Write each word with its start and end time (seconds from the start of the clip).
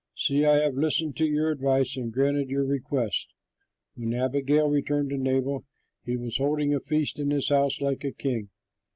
See, 0.15 0.45
I 0.45 0.55
have 0.61 0.73
listened 0.73 1.15
to 1.17 1.27
your 1.27 1.51
advice 1.51 1.95
and 1.95 2.11
granted 2.11 2.49
your 2.49 2.65
request." 2.65 3.35
When 3.93 4.15
Abigail 4.15 4.67
returned 4.67 5.11
to 5.11 5.17
Nabal, 5.19 5.63
he 6.03 6.17
was 6.17 6.37
holding 6.37 6.73
a 6.73 6.79
feast 6.79 7.19
in 7.19 7.29
his 7.29 7.49
house 7.49 7.79
like 7.81 8.03
a 8.03 8.11
king. 8.11 8.49